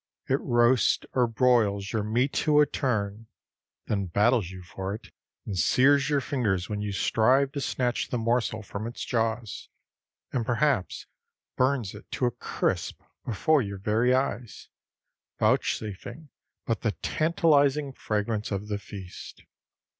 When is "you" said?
4.53-4.63, 6.81-6.91